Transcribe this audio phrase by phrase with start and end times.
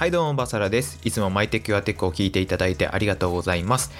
[0.00, 0.98] はいどうもバサラです。
[1.04, 3.92] いつもマイテックアテックを聞いていただいてありがとうございます。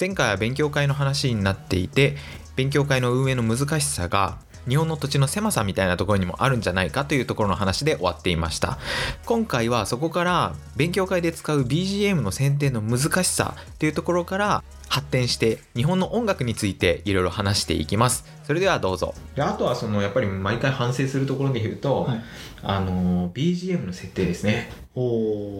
[0.00, 2.16] 前回は勉強会の話になっていて
[2.56, 4.38] 勉強会の運営の難しさが
[4.68, 8.78] 日本の土地の狭さみたいなところにもあるんじゃないかというところの話で終わっていました。
[9.26, 18.24] 今回はそこから勉強会で使う BGM の選定の難しさというところから発展して日本の音楽についていろいろ話していきます。
[18.42, 19.14] それではどうぞ。
[19.36, 22.24] であとはそのやっぱり毎回反省するところで言うと、はい。
[22.64, 24.82] あの BGM の設定ですね。
[24.82, 24.83] お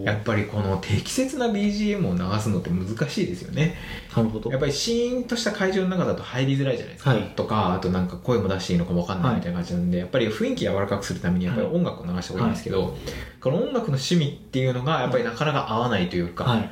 [0.05, 3.75] やっぱりこの適切な BGM を流すのって難しいですよね。
[4.15, 4.49] なるほど。
[4.49, 7.23] やっぱりシーンとした会場の中だと入りづらいじゃないですか、はい。
[7.35, 12.97] とかあとなんか声も出していいのかもわかんないみたいな感じなんで、やっぱり雰囲気柔らかくするためにやっぱり音楽を流した方がいいんですけど、
[13.41, 16.69] この音楽の趣味っていうのがやっぱりなかなか合わないというか、はい。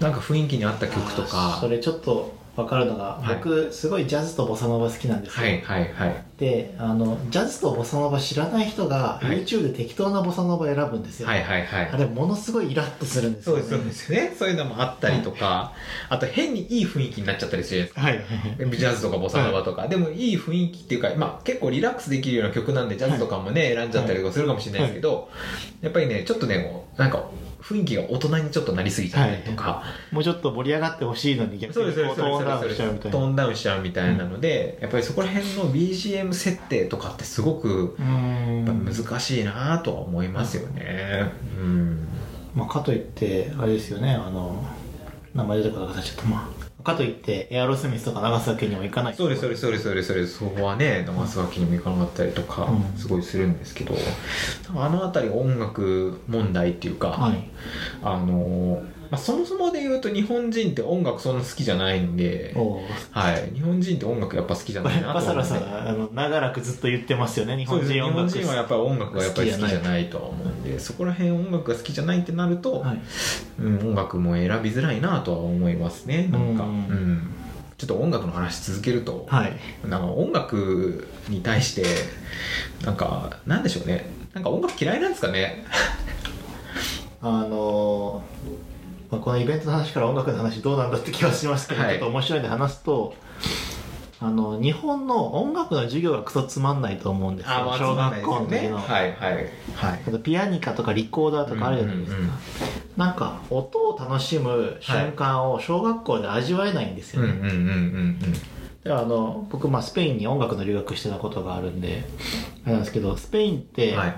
[0.00, 1.56] なんか雰囲気に合った曲とか。
[1.58, 3.36] それちょっと分かるのが、はい。
[3.36, 6.24] 僕すごいジャズとボサノバ好きなんですよ、はいはいはい。
[6.38, 9.44] であのジャズとボサノバ知らない人がはい。
[9.44, 11.90] YouTube で適当なボサノバ選ぶんですよ、はいはいはい。
[11.90, 14.36] あれものすごいイラッとするんですよ、ね、そうですそうですよね。
[14.38, 15.72] そういうのもあったりとか、
[16.08, 18.34] あと変にいい雰囲気になっちゃったりするじゃないですか。
[18.36, 25.30] はいジャズとかボサノバとか、でもいい雰囲気っていうか、まあ、結構リラックスできるような曲なんでジャズとかもね、選んじゃったりとかするかもしれないですけど、
[25.80, 27.24] やっぱりねちょっとねこうなんか
[27.64, 33.18] 雰囲気が大人にちょっとなりすぎちゃったりとか、もうちょっ盛り上がってほしいのに逆にトーンダウンしちゃうみたいな。
[33.18, 41.32] トーンダウンしちゃうみたいなので、やっぱりそこら辺の BGM 設定とかってすごく難しいなとは思いますよね。
[41.58, 42.08] うん。
[42.54, 44.64] まあ、かといってあれですよねあの
[45.34, 49.14] 名前出てこなかったちょっとまあかといってエアロスミスとか長崎にも行かない。
[49.14, 50.08] そうですそうですそうですそうです。
[50.08, 53.94] そうですそこはね流すわけにもいかなかったりとかうんすごいするんですけど、
[54.76, 57.50] あの辺り音楽問題っていうか、はい
[58.02, 58.82] あの
[59.14, 62.52] まあ、そもそもで言うと日本人って音楽そんな好きじゃないんで、
[63.12, 65.44] はい、日本人って音楽やっぱ好きじゃないなと思うんで。
[65.44, 67.92] さんあの長らくずっと言ってますよね日そうです。
[67.92, 68.44] 日本本人音楽。
[68.44, 72.98] 人はやっぱり音楽がやっぱり好きじゃないとは思うんでそこら辺音楽が好きじゃないってなると、はい。
[73.60, 76.74] うん、音楽も選びづらいなとは思いますねなんか、ううん。
[76.74, 77.30] ん
[77.78, 79.52] ちょっと音楽の話続けると、はい。
[79.88, 81.84] なんか音楽に対して
[82.84, 84.06] なんかなんでしょうね。
[84.32, 85.64] なんか音楽嫌いなんですかね。
[87.20, 88.22] あの
[89.10, 91.90] まあ、このイベントの話から音楽の話どうなんだって気はしますけど、はい。
[91.92, 93.14] ちょっと面白いんで話すと
[94.20, 97.52] あの日本の音楽の授業がクソつまんないと思うんですよ。
[97.64, 99.34] まあ小学校の時の、はいはい。
[99.74, 100.20] はい。
[100.22, 102.34] ピアニカとかリコーダーとかあるじゃないですか、うんうんうん
[102.96, 108.18] なんか音を楽しむ瞬間を小学校で味わえないんですよね、うんうんうんうん
[108.84, 112.04] であの僕、まあ、スペインに音楽の留学してたことがあるんで
[112.64, 114.14] あれなんですけどスペインっうんてはい。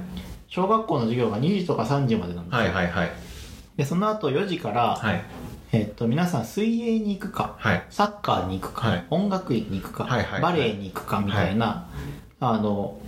[0.49, 3.11] 小学校の授業が2時とか3時までなんですよ、はいはいはい
[3.77, 5.25] でその後4時から、はい。
[5.73, 7.87] えっと皆さん水泳に行くかはい。
[7.91, 9.05] サッカーに行くか、はい。
[9.11, 11.89] 音楽院に行くか、はいバレエに行くかみたいな、
[12.41, 12.99] あの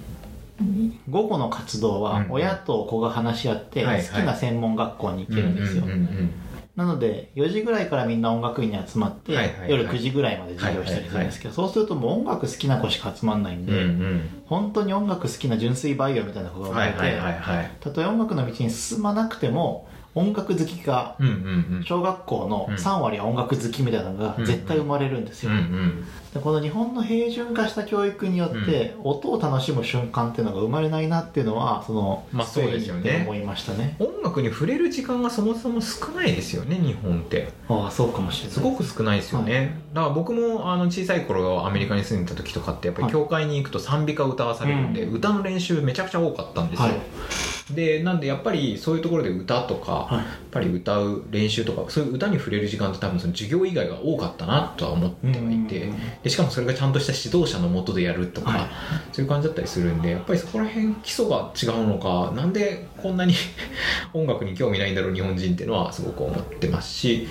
[1.08, 5.84] 午後の活動はうん親と子が話し合って好きな専門学校に行けるんですよ、
[6.74, 9.32] なので4時ぐらいからみんな音楽院に集まって、
[9.68, 14.28] 夜9時ぐらいまで授業したりするんですけど、そうするともう音楽好きな子しか集まんないんうんで、うん。
[14.46, 16.98] 本当に音楽好きな純粋バイオみたいな子が生まれて、
[17.80, 19.87] たとえ音楽の道に進まなくても
[20.18, 21.16] 音楽好きが
[21.84, 22.74] 小学校のうん。
[22.88, 25.50] 3割は音楽好きみたいなのが絶対生まれるんですよ、
[26.32, 33.02] でこの日本の平準化した教育によって、音を楽しむ瞬間っていうのが生まれないなっていうのはそのまあそうですよね。
[33.02, 33.96] で思いましたね。
[33.98, 37.50] 音楽に触れる時間がそもそも少ないですよね日本って。
[37.68, 38.60] ああそうかもしれないす。
[38.60, 45.14] ごく少ないですよね、だから僕もあの小さい頃アメリカに住んでた時とかってやっぱり教会に行くと賛美歌を歌わされるんで、うん。
[45.14, 46.98] 歌の練習めちゃくちゃ多かったんですよ、はい
[47.74, 50.14] でなんでやっぱりそういうところで歌とか、はい。
[50.16, 55.36] やっぱり歌う練習とかそういう歌に触れる時間って多分その授業以外が多かったなとは思ってはい
[55.68, 58.60] て、うんでしかもそれがちゃんとした指導者のもとでやるとか、はい。
[59.12, 63.34] そういう感じだったりするんでやっぱりそこら辺基礎が違うのかなんでこんなに
[64.14, 67.28] 音楽に興味ないんだろう日本人っていうのはすごく思ってますし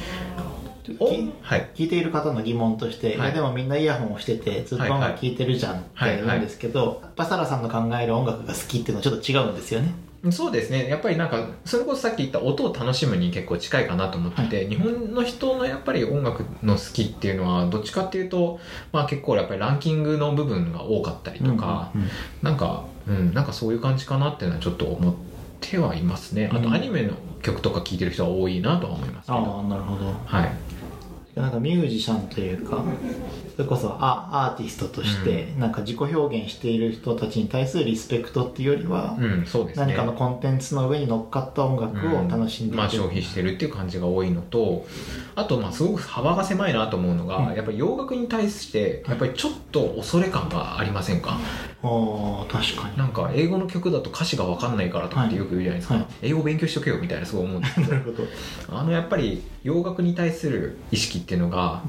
[1.41, 1.69] はい。
[1.75, 3.17] 聞いている方の疑問として、はい。
[3.17, 9.93] い、やでもみんなイヤホンをしててずっと音楽聴いてるじゃんって言うんですけど、バサラさんの考える音楽が好きっていうのはちょっと違うんですよね。
[10.31, 10.89] そうですね。
[10.89, 18.59] やっぱりなんかそれこそさっき言った音を楽しむに結構近いかなと思ってて、日本の人のやっぱり音楽の好きっていうのはどっちかっていうと、
[18.91, 22.07] まあ、結構やっぱりランキングの部分が多かったりとか、うんうん
[22.41, 25.15] なんか、うん、なんかそういう感じかなっていうのはちょっと思っ
[25.61, 30.51] てはいますねあうんとアニメの曲とか聴いてる人は多いなとは思いますけど、ああなるほどはい
[31.41, 32.83] なんかミュージシャンというか
[33.55, 39.85] それこそアアーティストとしてなんか自己表現している人たちに対するリスペクトっていうよりは、うんそうですね。
[39.87, 44.85] 何かのコンテンツの上に乗っかった音楽を楽しんでいる、まあ、消費してるっていう感じが多いのと
[45.35, 47.55] あとまあすごく幅が狭いなと思うのが、うん。
[47.55, 51.39] やっぱり洋楽に対してやっぱりちょっと恐れ感がありませんか、
[51.83, 52.97] おー確かに。
[52.97, 56.05] なんか英語の曲だと歌詞が分かんないからとかってよく言うじゃないですか、はい。
[56.23, 58.27] 英語勉強しとけよみたいなすごい思うんですけど なるほど。
[58.77, 61.83] あのやっぱり洋楽に対する意識っていうのが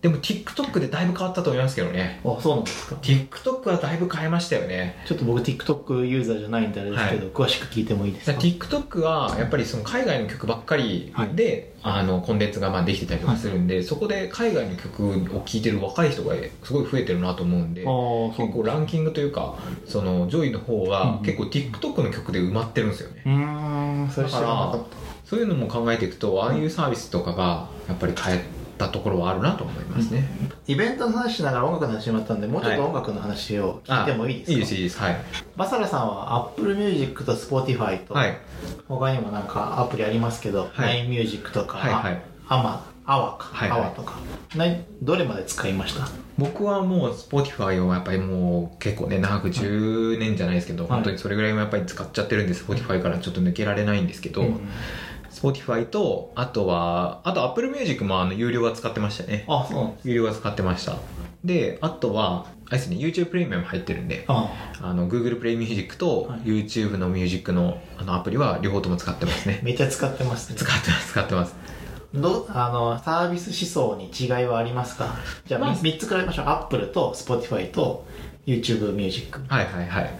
[0.00, 2.20] でも TikTok でだいぶ変わったと思いますけどね。
[2.24, 2.94] あそうなんですか。
[3.02, 5.02] TikTok はだいぶ変えましたよね。
[5.06, 24.86] ちょっと僕 TikTok ユーザーじゃないんであれですけど、詳しく聞いてもいいですか？TikTok はやっぱりその海外の曲ばっかりで、あのコンテンツがまあできてたりとかするんで、そこで海外の曲を聴いてる若い人がすごい増えてるなと思うんで結構ランキングというかその上位の方はうん結構 TikTok の曲で埋まってるんですよね、うーんそれ知らなかっ
[25.24, 28.44] そういうのも考えていくとああいうサービスとかがやっぱり変え
[28.78, 32.62] たところはあるなと思いますね、たイベントの話しながら音楽の話になったんでもう。
[32.62, 34.56] ちょっと音楽の話を聞いてもいいですか、い。
[34.56, 34.98] いですいいです。
[35.00, 35.16] はい。
[35.56, 38.38] バサラさんは Apple Music と Spotify と、はい。
[38.88, 40.98] 他にもなんかアプリありますけど、はい。
[41.00, 42.22] LINE Music とか、はいはい。
[42.48, 43.80] アマアワか、はいはい。
[43.80, 44.14] アワとか。
[44.54, 44.64] な
[45.02, 46.08] どれまで使いました？
[46.36, 50.92] 僕はもう Spotify をやっぱりもう結構ね長く10年じゃないですけど、はい。
[50.92, 54.60] 本当にそれぐらいもやっぱり使っちゃってるんで Spotify からちょっと抜けられないんですけど、うん
[55.40, 59.44] Spotify とあとはあと Apple Music もあの有料は使ってましたね。
[59.48, 60.08] あそうなんです。
[60.08, 60.96] 有料は使ってました。
[61.44, 64.50] であとはあれですね YouTube プレミアム入ってるんであ。
[64.82, 66.40] あの Google プレイミュージックとはい。
[66.40, 69.60] YouTube のミュージックのあのアプリは両方とも使ってますね。
[69.62, 70.56] めっちゃ使ってますね。
[70.56, 71.54] 使ってます使ってます。
[72.14, 75.14] どあのサービス思想に違いはありますか？
[75.46, 75.70] じゃあ、まあ。
[75.82, 76.46] み3つ比べましょう。
[76.48, 78.06] Apple と Spotify と
[78.46, 80.10] YouTube ミュージックはいはいはい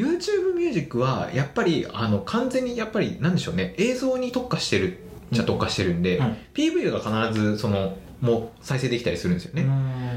[0.00, 3.74] YouTube ミュージックはやっぱりあの完全にやっぱりなんでしょうね。
[3.78, 4.98] 映像に特化してる
[5.30, 6.98] じゃ特化してるんで、うん PV が
[7.28, 9.64] 必ずそのもう再生できたりするんですよね、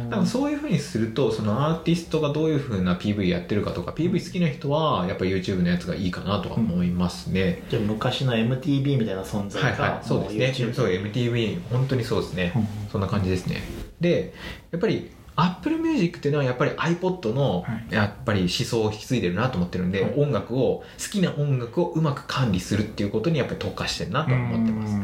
[0.09, 10.05] だからそういうふうにするとそのアーティストがどういうふうな PV やってるかとか PV 好きな人はやっぱり YouTube のやつがいいかなとは思いますね、じゃあ昔の MTV みたいな存在はいが、はい。
[10.05, 10.73] そうですね。
[10.73, 12.67] そう MTV 本当にそうですね、うん。
[12.91, 13.61] そんな感じですね。
[14.01, 14.33] で
[14.71, 17.93] やっぱり Apple Music っていうのはやっぱり iPod のはい。
[17.93, 20.13] やっぱり思想を引き継いでるなと思ってるんで、はい。
[20.17, 24.95] 音楽を好きな音楽をうまく管理するっていうことにやっぱり特化してるなとは思ってます。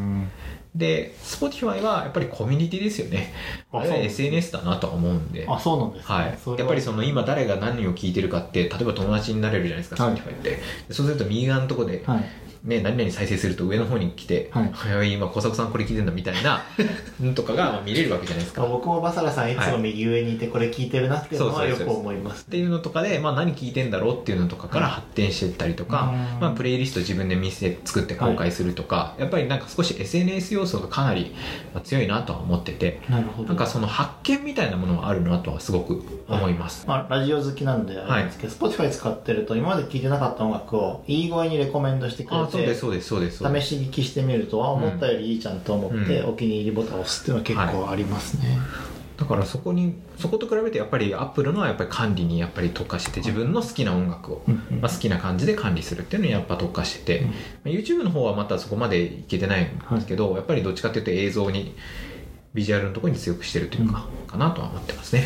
[0.74, 3.32] で Spotify はやっぱりコミュニティですよね。
[3.72, 5.46] ああれは SNS だなとは思うんで。
[5.48, 6.58] あそうなんですね、はい。
[6.58, 10.14] やっぱりその今誰が何を聞いてるかって例えば友達になれるじゃないですか、はい。
[10.14, 10.50] Spotify って。
[10.50, 10.60] で
[10.90, 12.24] そうすると右側のとこで、はい
[12.62, 14.70] ね、何々再生すると上の方に来て「はい。
[14.72, 16.62] はい、今小作さんこれ聞いてんだ」みたいな
[17.20, 18.64] の とかがまあ見れるわけじゃないですか。
[18.64, 22.44] っ僕もバサラさんいつも右上にいてこれ聞いてるなっていうのはよく思います。
[22.46, 26.40] ていうのとかで、まあ、何聞いてんだろうっていうのとかから発展していったりとか、うん。
[26.40, 31.34] まあ、プレイリスト自分で見せ作って公開するとか、やっぱりなんか少し SNS 要素がかなり
[31.72, 33.48] まあ強いなとは思っててなるほど。
[33.48, 36.84] なんかその発見みたいなものはあるなとはすごく思います。
[36.86, 43.66] まあ、ラジオ好きなんであれですけど、Spotify 使ってると今まで聴いてなかった音楽をいい声にレコメンドしてくれあそうですてそうですそうですそうです。
[43.66, 46.30] 試し聞きしてみるとあ思ったよりいいじゃんと思って、うん。
[46.30, 48.58] お気に入りボタンを押すっていうのは結構ありますね、
[49.16, 54.42] だからそこにそこと比べてやっぱりアップルのはやっぱり管理にやっぱり特化してて自分の好きな音楽を、
[54.80, 57.26] まあ、好きな感じで管理するっていうのにやっぱ特化してて、うん。
[57.28, 57.34] ま
[57.66, 61.74] あ YouTube の方はまたそこまでいけてないんですけど、やっぱりどっちかっていうと映像に
[62.54, 65.24] ビジュアルのところに強くしてるというか、かなとは思ってますね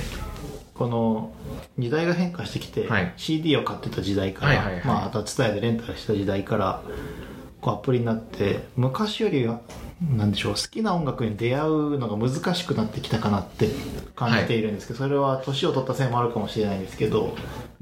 [0.75, 1.32] この
[1.79, 3.12] 時代が変化してきて、はい。
[3.17, 4.87] CD を買ってた時代から、はいはいはい。
[4.87, 6.82] まあ、あとは TSUTAYA でレンタルした時代から
[7.61, 9.61] こうアプリになって昔よりは
[10.17, 13.69] なんでしょう好きな音楽に出会うのが難しくなってきたかなって
[14.17, 17.35] 感じているんですけど、それは年を取ったせいもあるかもしれないんですけど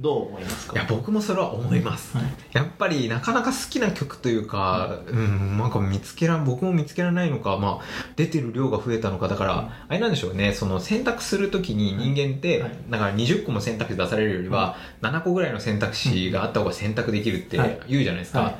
[0.02, 0.75] どう思いますか？
[0.75, 2.26] いや僕もそれは思います、はい。
[2.53, 7.84] やっぱりなかなか好きな曲というか、うん、なんか見つけら僕も見つけられないのか、まあ、
[8.17, 10.53] 出てる量が増えたのかだから、あれなんでしょうね。
[10.53, 12.76] その選択するときに人間って、はい。
[12.91, 17.81] だから20個も選択肢出されるよりは、7個ぐらいの選択肢があった方が選択できるってはい。
[17.88, 18.55] 言うじゃないですか、はい。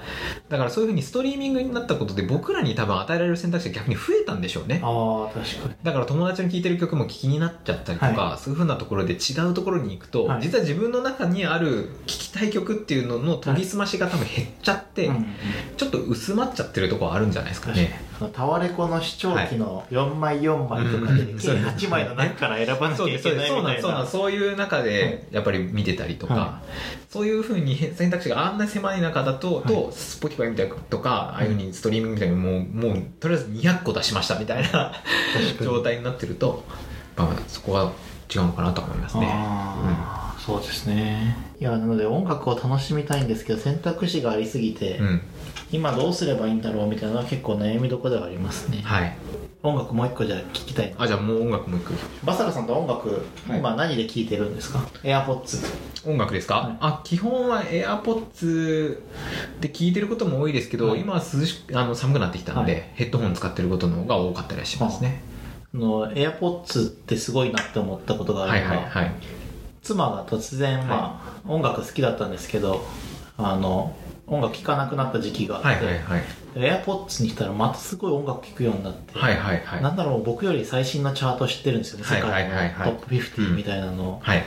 [0.49, 4.81] だからそういうふうにストリーミングになったことで僕らに多分与えられる選択肢が逆に増えたんでしょうね。
[4.83, 5.75] ああ確かに。
[5.83, 10.43] だから友達の聴いてる曲も気になっちゃったりとか、はそういうふうなところで違うところに行くと、はい。
[10.43, 15.27] 実は自分の中にある聴きたい曲っていうのの研ぎ澄ましが多分減っちゃって、うん
[15.77, 18.01] ちょっと薄まっちゃってるところあるんじゃないですかね。
[18.33, 21.39] タワレコの視聴器の4枚4枚とかで、うん。
[21.39, 24.07] 計8枚の中から選ばなきゃいけないみたいな。
[24.07, 26.63] そういう中でやっぱり見てたりとか、は
[27.11, 29.65] そういうふうに選択肢があんな狭い中だと、はい。
[29.65, 34.93] と Spotify みたいなとかああいうふうにストリーミングみたいにもうもうとりあえず200個出しましたみたいな
[35.61, 36.63] 状態になってると、
[37.17, 37.93] まあ、そこは
[38.35, 39.29] 違うのかなと思いますね。
[39.31, 39.77] あ
[40.19, 41.37] あ、そうですね。
[41.61, 45.21] いやなので音楽を楽しみたいんですけど選択肢がありすぎて、うん、
[45.71, 48.79] 今どうすればいいんだろうみたいなのは結構悩みどころではありますね。
[48.83, 49.17] はい。
[49.63, 50.93] 音楽もう一個じゃあ聞きたい。
[50.99, 51.95] あじゃあもう音楽もう一個
[52.27, 53.59] バサラさんと音楽、はい。
[53.61, 56.77] 今何で聴いてるんですか ?AirPods 音楽ですか、はい。
[56.81, 58.99] あ基本は AirPods
[59.61, 61.03] で聞いてることも多いですけど、はい。
[61.03, 62.91] 今は涼しあの寒くなってきたので、はい。
[62.95, 65.23] ヘッドホン使ってることの方が多かったりはしますね、
[65.73, 69.42] の AirPods ってすごいなって思ったことがあはいるのが、はいはい
[69.83, 72.85] 妻が突然、まあ音楽好きだったんですけど
[73.37, 73.97] あの
[74.27, 76.23] 音楽聴かなくなった時期があって、はいはいはい。
[76.55, 79.83] で AirPods にしたらまたすごい音楽聴くようになって、はいはいはい。
[79.83, 82.71] なんだろう僕より最新のチャート知ってるんですよね世はいはい界のはい。
[82.71, 84.11] はいトップ50みたいなの。
[84.11, 84.43] を、はい。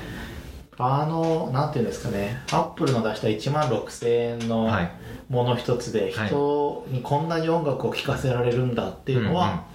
[0.77, 4.91] あのなんていうんですかねアップルの出した1万6000円のはい。
[5.29, 9.65] もの一つではい人にこんなに音楽を聴かせられるんだっていうのは、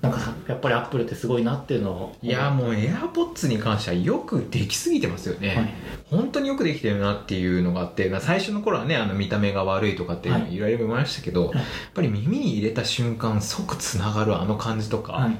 [0.00, 2.16] なんかやっぱりアップルってすごいなっていうのを。
[2.22, 5.74] いやもう AirPods に関してはよくできすぎてますよね、はい。
[6.10, 10.72] 本当によくできてるなっていうのがあってまあ最初の頃はねあの見た目が悪いとかっていろい。
[10.72, 11.56] ろ言いましたけど、い。
[11.56, 11.64] やっ
[11.94, 15.36] ぱり耳に入れた瞬間即つながるあの感じとか、はい。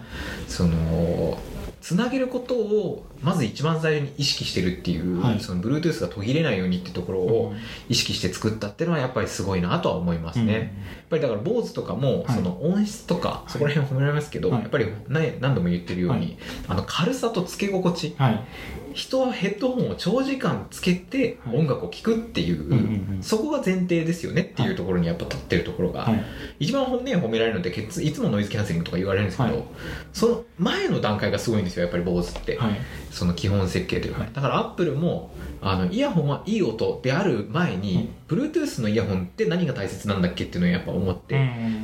[0.46, 1.38] その
[1.80, 5.40] つなげることをまず一番最初に意識してるっていう、はい。
[5.40, 7.54] その Bluetooth が途切れないようにってところを
[7.88, 10.50] 意識して作ったっていうのはやっぱりすごいなとは思いますね、うん。
[10.52, 10.64] やっ
[11.08, 12.36] ぱりだから BOSE とかもはい。
[12.36, 14.60] その音質とかそこら辺褒められますけど、はい。
[14.62, 16.38] やっぱりね何度も言ってるように、はい。
[16.68, 18.44] あの軽さとつけ心地はい
[18.92, 21.56] 人はヘッドホンを長時間つけてはい。
[21.56, 26.24] 音楽を聴くっていう、そこが前提ですよねっていうところにやっぱ立ってるところが、はい。
[26.58, 29.64] 一番 BOSE 褒められるのっていつもノイズキャンセリングとか言われるんですけど、はい。
[30.12, 32.72] その前の段階がすごいんですよやっぱり BOSE って、はい。
[33.10, 34.30] その基本設計というか、はい。
[34.32, 41.34] だからアップルもあのイヤホンはいい音である前に、Bluetooth のイヤホンって何が大切なんだっけっていうのをやっぱ思って、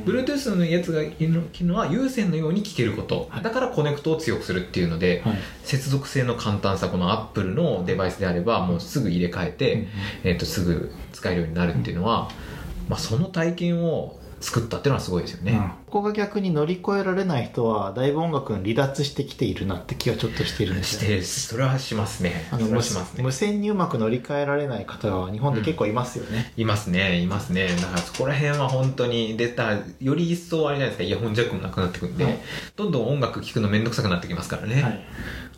[0.05, 3.43] Bluetooth のやつがいいのは有線のように聞けること、はい。
[3.43, 5.37] だからコネクトを強くするっていうので、はい。
[5.63, 9.87] 接続性の簡単さこのアップルのデバイスであればもうすぐ入れ替えて、
[10.23, 12.29] えー、とすぐ使えるようになるっていうのは、
[12.87, 15.69] まあ、その体験を作ったっていうのはすごいですよね、うん。
[15.69, 21.21] ここが逆に乗り越えられない人はだいぶ音楽に離脱してきているなって気はちょっとしているんですよね。
[21.23, 22.47] してそれはしますね。
[22.51, 23.23] あの無はしますね。
[23.23, 27.67] 無線にうまく乗り換えられない方は日本で結構いますよね、いますねいますね。
[27.67, 31.03] だからそこら辺は本当にでたより一層あれじゃないですか。
[31.03, 32.37] イヤホンジャックもなくなってくんで、はい
[32.75, 35.03] どんどん音楽聴くの面倒くさくなってきますからね、はい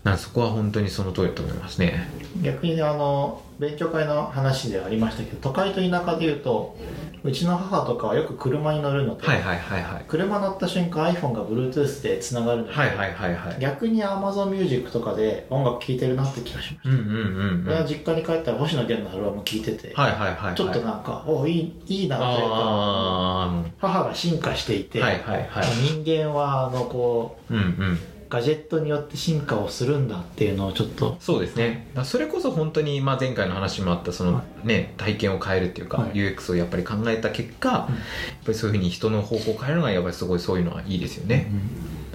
[0.03, 2.09] なそこは本当にその通りだと思いますね。
[2.41, 6.77] 逆にあの勉強会の話ではありましたけど都会と田舎でいうと
[7.23, 10.05] うちの母とかはよく車に乗るので、はいはいはいはい。
[10.07, 13.59] 車乗った瞬間 iPhone が Bluetooth でつながるので、はいはいはいはい。
[13.59, 17.85] 逆に AmazonMusic とかで音楽聴いてるなって気がしました、うんうんうんうん。
[17.85, 25.65] 実家に帰ったら星野源のアルバム聴いてて、はいはいはいちょっとなんかおいいいいなというかあ母が進化していて、あはいはいはい。
[25.83, 31.17] 人間はあのこううんうんガジェットによって進化をするんだっていうのをちょっと。
[31.19, 31.87] そうですね。
[32.03, 36.11] それこそ本当に、まあ、前回の話もあったその、ね、体験を変えるっていうか、はい。
[36.11, 41.51] UX をやっぱり考えた結果、やっぱりそういうふうに人の方向を変えるのはやっぱりすごいそういうのはいいですよね、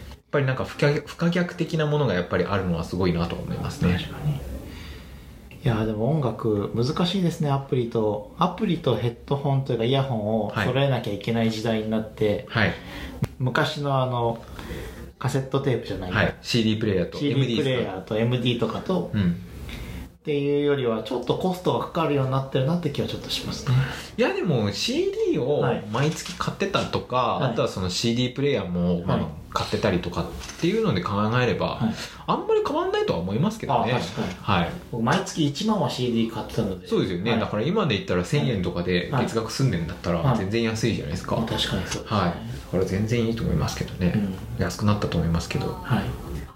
[0.08, 3.94] やっぱりなんか不可不可逆的なものがやっぱりあるのはすごいなと思いますね。
[3.98, 4.34] 確かに。
[5.64, 8.34] いやでも音楽難しいですねアプリと。
[8.38, 10.66] アプリとヘッドホンというかイヤホンをはい。
[10.66, 12.72] 揃えなきゃいけない時代になって、はい、
[13.38, 14.44] 昔のあの
[15.24, 19.36] カセットテープじゃない、はい、CD プレイヤーと CD プレイヤーと MD とかとうん
[20.24, 23.74] っていうよりはちょっとコストがかかるようになってるなって気はちょっとしますね。
[24.16, 25.84] いやでも CD をはい。
[25.92, 27.50] 毎月買ってたとか、はい。
[27.50, 29.26] あとはその CD プレイヤーもまあはい。
[29.52, 30.26] 買ってたりとかっ
[30.60, 31.94] ていうので考えれば、はい。
[32.26, 34.00] あんまり変わんないとは思いますけどね。
[34.40, 34.70] はい。
[34.90, 36.88] 僕毎月1万は CD 買ってたので。
[36.88, 37.40] そうですよね、はい。
[37.40, 39.26] だから今で言ったら1000円とかではい。
[39.26, 40.38] 月額済んでんだったらはい。
[40.38, 42.08] 全然安いじゃないですか、確かにそうですね。
[42.08, 42.32] だか
[42.78, 44.26] ら全然いいと思いますけどね、
[44.58, 45.78] 安くなったと思いますけど。
[45.82, 46.02] はい、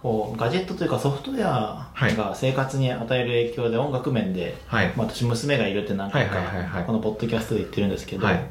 [0.02, 4.92] こうガジェットというかソフトウェアが生活に与える影響で音楽面で、はい。
[4.96, 6.84] まあ、私娘がいるって何回かはいはいはいはい。
[6.84, 8.50] このポッドキャストで言ってるんですけど、はい。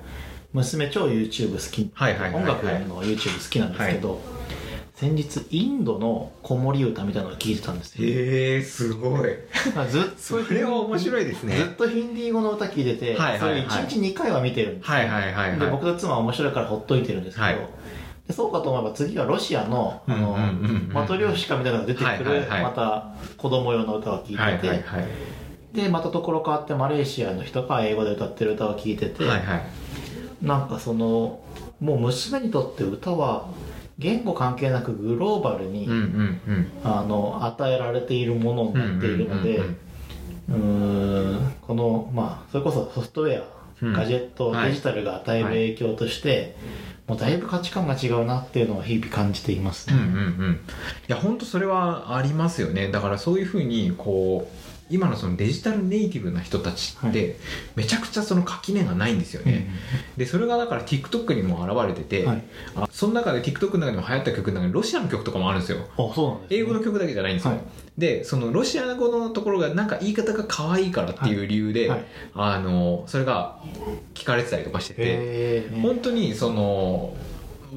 [0.53, 2.43] 娘超 YouTube 好き、はいはいはいはい。
[2.43, 4.21] 音楽の YouTube 好きなんですけど、
[4.95, 8.09] 先日インドの子守歌みたいなのを聞いてたんですよ。
[8.09, 9.29] へえすごい。
[9.73, 11.55] まあずっとそれは面白いですね。
[11.55, 13.69] ずっとヒンディー語の歌聞いてて、はいはいはい。
[13.69, 14.95] それ1日2回は見てるんですよ。
[14.95, 15.59] はいはいはいはい。
[15.59, 17.57] で僕と妻は面白いからほっといてるんですけど、はい
[18.27, 20.37] でそうかと思えば次はロシアのあの、
[20.91, 24.83] マトリョーシカみたいなのが出てくる、また子供用の歌を聴いてて、
[25.73, 29.61] でまたところ変わってマレーシアの人が英語で歌ってる歌を聴いてて、はいはい。
[30.41, 31.39] なんかその
[31.79, 33.47] もう娘にとって歌は
[33.97, 35.87] 言語関係なくグローバルに、
[36.83, 39.61] あの与えられているものになっているので、
[40.49, 44.69] うんこのまあそれこそソフトウェア、うんガジェット、はい。
[44.69, 46.55] デジタルが与える影響として、
[47.07, 50.09] もうだいぶ価値観が違うなっていうのを日々感じていますね、うんうんう
[50.49, 50.53] ん。
[50.53, 50.57] い
[51.07, 52.89] や本当それはありますよね。
[52.89, 57.37] だからそういうふうにこう今のそのデジタルネイティブな人たちっはて
[57.75, 59.69] めちゃくちゃその垣根がないんですよね、
[60.15, 62.43] でそれがだから TikTok にも現れてて、はい。
[62.75, 65.79] あその中で TikTok の中でも流行った曲の中にロシアの曲とかもあるんですよ。
[65.79, 65.85] ね、
[66.49, 67.61] 英語の曲だけじゃないんですよ、はい。
[67.97, 71.99] でそのロシア語のところがなんか言い方が可愛いからっていう理由で、はい。
[71.99, 72.07] はい。
[72.35, 73.59] あのそれが
[74.13, 77.15] 聞かれてたりとかしてて本当にその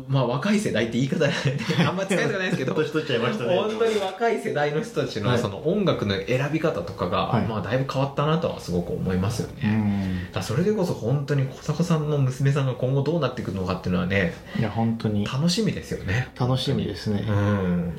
[0.09, 3.56] まあ若い世代って言い方あんま使いたくないですけど年取っちゃいましたね。
[3.56, 5.37] 本当に若い世代の人たちはい。
[5.37, 7.47] のその音楽の選び方とかが、はい。
[7.47, 10.32] まあだいぶ変わったなとはすごく思いますようね、ん。
[10.32, 15.26] だそれでこそ本当に小迫さんの娘さんが今後どうなっていくのかっていうのはねいや本当に。
[15.26, 16.28] 楽しみですよね。
[16.38, 17.92] 楽しみですね、うん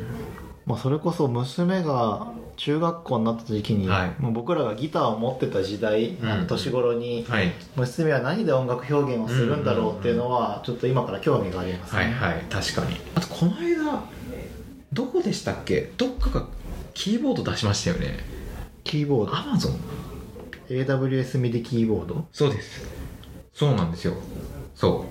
[0.72, 4.16] まあ、それこそ娘が中学校になった時期に、はい。
[4.20, 6.30] もう僕らがギターを持ってた時代、うん。
[6.30, 7.52] あの年頃にはい。
[7.76, 12.46] 娘は何で音楽表現をするんだろうっていうのはちょっと今から興味がありますね、はいはい。
[12.50, 12.96] 確かに。
[13.16, 14.02] あとこの間
[14.94, 15.92] どこでしたっけ？
[15.98, 16.46] どっかが
[16.94, 18.20] キーボード出しましたよね。
[18.86, 19.36] キーボード？
[19.36, 19.80] アマゾン
[20.70, 22.26] AWS ミディキーボード？
[22.32, 22.86] そうです。
[23.54, 24.14] そうなんですよ。
[24.76, 25.06] そ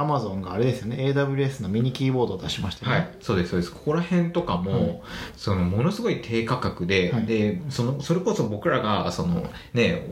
[0.00, 0.96] Amazon があれですよね。
[0.96, 3.16] AWS のミニキーボードを出しましたよね、うはい。
[3.20, 3.72] そうですそうです。
[3.72, 5.00] ここら辺とかも、はい。
[5.36, 7.26] そのものすごい低価格で、はい。
[7.26, 10.08] でそのそれこそ僕らがそのね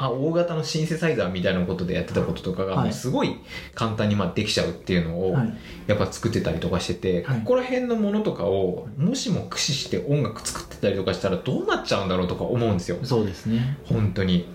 [0.00, 2.92] お大型のシンセサイザーみたいなことでやってたこととかが、はい。
[2.92, 3.40] すごい
[3.74, 5.58] 簡単にまあできちゃうっていうのを、はい。
[5.88, 7.40] やっぱ作ってたりとかしてて、はい。
[7.40, 12.98] ここら辺のものとかをもしも駆使して音楽作ってたりとかしたらどうなっちゃうんだろうとか思うんですよ。
[13.02, 13.78] そうですね。
[13.84, 14.46] 本当に。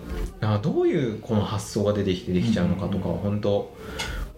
[0.62, 3.70] どういうこの発想が出てきてできちゃうのかとかは本当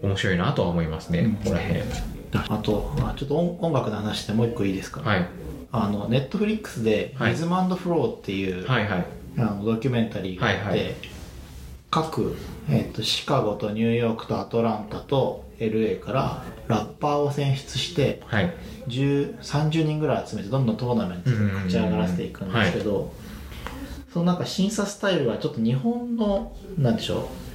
[0.01, 1.31] 面白いなとは思いますね、うん。
[1.35, 1.81] ここら辺。
[2.33, 5.27] あとあちょっと音音楽の話でもう一個いいですか、はい。
[5.71, 7.31] あのネットフリックスで「はい。
[7.31, 9.05] リズムフロー」っていう、はいはい。
[9.37, 10.95] あのドキュメンタリーがあって、はいはい。
[11.89, 12.37] 各、
[12.69, 18.53] えっとシカゴとニューヨークとアトランタと LA からラッパーを選出してはい。
[18.87, 23.11] 10 30人ぐらい集めてどんどんトーナメントで勝ち上がらせていくんですけど、
[24.11, 27.50] そのなんか審査スタイルはちょっと日本のなんでしょう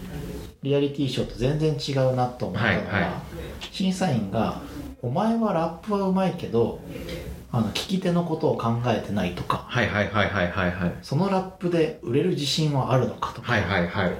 [0.66, 3.12] リアリティショーと全然違うなと思ったのが、はいはい。
[3.70, 4.60] 審査員が
[5.00, 6.80] 「お前はラップはうまいけど
[7.52, 14.12] あの聞き手のことを考えてない」とかはいはいはいはいはいはい「そのラップで売れる自信はあるのか」とか、はいはいはい。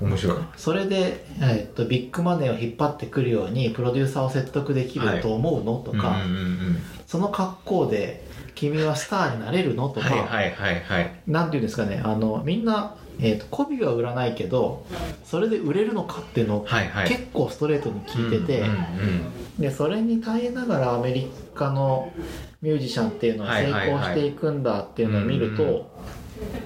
[0.00, 0.36] 面白い。
[0.56, 6.82] それで、えっとビッグマネーを引っ張ってくるようにプロデューサーを説得できると思うの、とか、うんうんうん。
[7.06, 8.24] その格好で
[8.54, 11.14] 君はスターになれるのとうんか、はいはいはいはい。
[11.26, 14.84] なんていうんですかねあのみんな、えー、と媚びは売らないけど
[15.24, 17.08] それで売れるのかっていうのをはいはい。
[17.08, 19.60] 結構ストレートに聞いてて、うんうんうん。
[19.60, 22.12] でそれに耐えながらアメリカの
[22.60, 25.82] ミュージシャンっていうのは成功していくんだっていうのを見ると、はいはい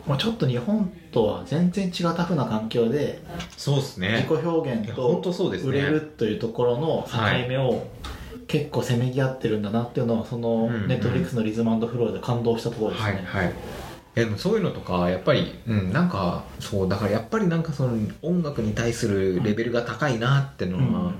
[0.07, 3.23] もうちょっと日本とは全然違うタフな環境で
[3.57, 5.23] そうです自ね己表現と
[5.64, 7.87] 売れるというところの境目を
[8.47, 13.25] 結構せめぎ合ってるんだなっていうのはそのネットフリックスのリズムフローで感動したところですね。
[13.27, 13.53] はいはい
[14.16, 21.12] でもそういうのとかやっぱり、うん、なんかそうだからやっぱりなんかその音楽に対するレベルが高いなってのは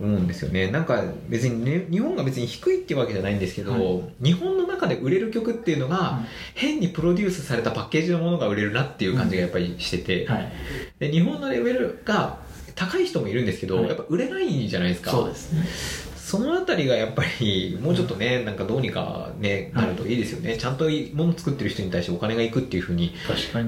[0.00, 4.24] 思うんですよね、なんか別に、ね、日本が別に低いっていうわけじゃないんですけど、はい。
[4.24, 6.20] 日本の中で売れる曲っていうのが、
[6.54, 10.52] 変にプロデュースされたパッケージのものが売れるなっていう感じがやっぱりしてて、はい、
[11.00, 12.38] で日本のレベルが
[12.74, 13.88] 高い人もいるんですけど、はい。
[13.88, 15.10] やっぱ売れないじゃないですか。
[15.10, 16.07] そうですね。
[16.28, 23.14] そのあたりがやっぱりもうちょっとね、なんかどうにかねなるといいですよね、ちゃんと物作ってる人に対してお金がいくっていうふうに。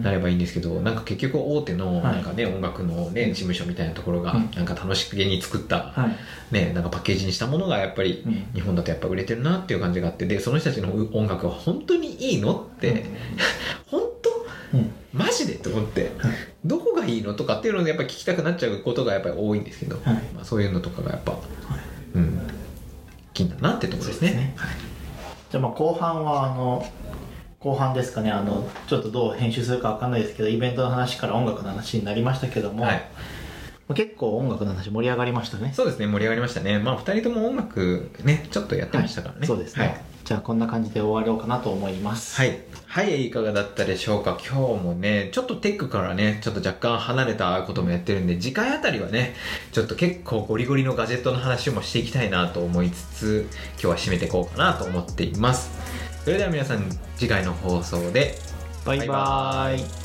[0.02, 2.14] なればいいんですけどなんか結局大手のはい。
[2.16, 4.50] なんかね、音楽のね事務所みたいなところがうん。
[4.50, 6.08] なんか楽しげに作った、は
[6.50, 6.54] い。
[6.54, 8.44] ねなんかパッケージにしたものがやっぱりうん。
[8.52, 13.06] 日本だとやっぱ売れてるなっていう感じがあってでその人たちの音楽は本当にいいのって、
[13.90, 14.76] 本当？
[14.76, 14.92] うん。
[15.14, 16.32] マジでって思って、はい。
[16.66, 20.14] どこがいいのとかっていうのをやっぱり聞きたくなっちゃうことがやっぱり多いんですけど、はい。
[20.34, 21.32] まあ、そういうのとかがやっぱ、
[22.14, 22.40] うん。
[23.32, 24.28] 気になってところですね。
[24.28, 24.56] すね。
[25.50, 26.86] じゃあまあ後半はあの
[27.58, 28.30] 後半ですかね。
[28.30, 32.94] あのちょっとどう編集するかわかんないですけどイベントの話から音楽の話になりましたけども、はい。
[33.88, 35.72] まあ結構音楽の話盛り上がりましたね。
[35.74, 36.06] そうですね。
[36.06, 36.78] 盛り上がりましたね。
[36.78, 42.60] まあ2人とも音楽ねちょっとやってましたからね、そうですね、はいじゃあこんな感じで終わろうかなと思いますはい。
[42.86, 44.38] はい、いかがだったでしょうか？
[44.40, 49.34] 今日もね、ちょっとテックからね、ちょっと若干離れたこともやってるんで、次回あたりはね、
[49.72, 55.68] ちょっと結構ゴリゴリのガジェットの話もしていきたいなと思いつつ、今日は締めていこうかなと思っています。
[56.22, 56.84] それでは皆さん、
[57.16, 58.38] 次回の放送で、
[58.84, 59.99] バイバイ